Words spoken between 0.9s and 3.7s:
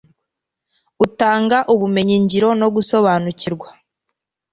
Utanga ubumenyi ngiro no gusobanukirwa